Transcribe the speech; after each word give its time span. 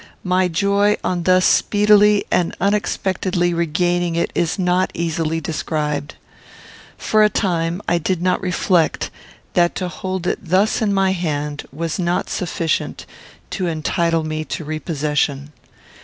My 0.23 0.47
joy 0.47 0.97
on 1.03 1.21
thus 1.21 1.45
speedily 1.45 2.25
and 2.31 2.55
unexpectedly 2.59 3.53
regaining 3.53 4.15
it 4.15 4.31
is 4.33 4.57
not 4.57 4.89
easily 4.95 5.39
described. 5.39 6.15
For 6.97 7.21
a 7.21 7.29
time 7.29 7.83
I 7.87 7.99
did 7.99 8.19
not 8.19 8.41
reflect 8.41 9.11
that 9.53 9.75
to 9.75 9.89
hold 9.89 10.25
it 10.25 10.39
thus 10.41 10.81
in 10.81 10.91
my 10.91 11.11
hand 11.11 11.67
was 11.71 11.99
not 11.99 12.31
sufficient 12.31 13.05
to 13.51 13.67
entitle 13.67 14.23
me 14.23 14.43
to 14.45 14.65
repossession. 14.65 15.51